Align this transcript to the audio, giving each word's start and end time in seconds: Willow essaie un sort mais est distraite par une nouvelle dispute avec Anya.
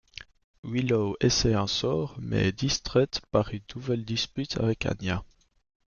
Willow 0.63 1.15
essaie 1.19 1.53
un 1.53 1.67
sort 1.67 2.15
mais 2.17 2.47
est 2.47 2.51
distraite 2.59 3.21
par 3.29 3.53
une 3.53 3.61
nouvelle 3.75 4.03
dispute 4.03 4.57
avec 4.57 4.87
Anya. 4.87 5.23